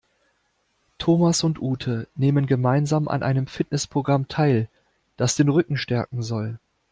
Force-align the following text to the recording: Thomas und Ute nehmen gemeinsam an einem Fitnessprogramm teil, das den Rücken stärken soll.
Thomas 0.97 1.43
und 1.43 1.61
Ute 1.61 2.07
nehmen 2.15 2.47
gemeinsam 2.47 3.07
an 3.07 3.21
einem 3.21 3.45
Fitnessprogramm 3.45 4.27
teil, 4.27 4.67
das 5.15 5.35
den 5.35 5.47
Rücken 5.47 5.77
stärken 5.77 6.23
soll. 6.23 6.57